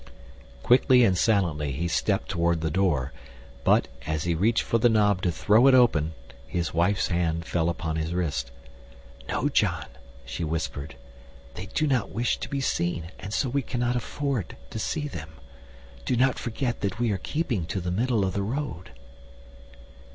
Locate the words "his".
6.47-6.73, 7.97-8.11